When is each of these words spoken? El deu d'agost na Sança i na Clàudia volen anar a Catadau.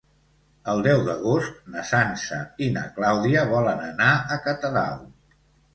El 0.71 0.79
deu 0.87 1.03
d'agost 1.09 1.59
na 1.75 1.83
Sança 1.91 2.41
i 2.69 2.73
na 2.79 2.87
Clàudia 2.97 3.45
volen 3.55 3.87
anar 3.93 4.13
a 4.15 4.41
Catadau. 4.49 5.03